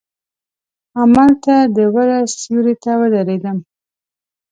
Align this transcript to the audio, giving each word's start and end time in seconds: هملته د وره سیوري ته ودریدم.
هملته 0.97 1.55
د 1.75 1.77
وره 1.93 2.17
سیوري 2.37 2.75
ته 2.83 2.91
ودریدم. 2.99 3.57